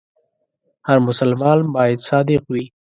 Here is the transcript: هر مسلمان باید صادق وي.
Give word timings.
هر 0.87 0.97
مسلمان 1.07 1.59
باید 1.75 1.99
صادق 2.09 2.41
وي. 2.51 2.63